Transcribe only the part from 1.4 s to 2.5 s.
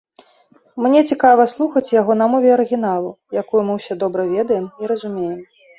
слухаць яго на мове